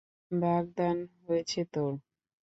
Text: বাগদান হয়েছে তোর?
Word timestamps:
বাগদান 0.31 0.97
হয়েছে 1.23 1.61
তোর? 1.73 1.93